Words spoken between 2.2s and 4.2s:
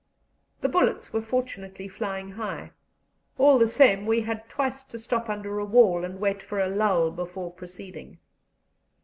high; all the same,